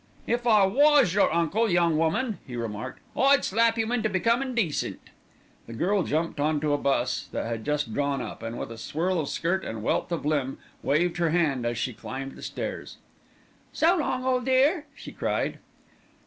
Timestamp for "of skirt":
9.19-9.63